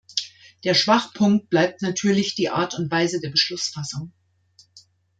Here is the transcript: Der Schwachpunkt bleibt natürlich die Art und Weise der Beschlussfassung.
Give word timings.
Der 0.63 0.73
Schwachpunkt 0.73 1.51
bleibt 1.51 1.83
natürlich 1.83 2.33
die 2.33 2.49
Art 2.49 2.73
und 2.73 2.89
Weise 2.89 3.19
der 3.21 3.29
Beschlussfassung. 3.29 4.11